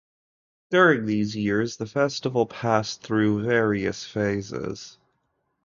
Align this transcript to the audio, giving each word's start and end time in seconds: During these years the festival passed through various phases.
During 0.71 1.05
these 1.05 1.35
years 1.35 1.77
the 1.77 1.85
festival 1.85 2.47
passed 2.47 3.03
through 3.03 3.43
various 3.45 4.03
phases. 4.03 4.97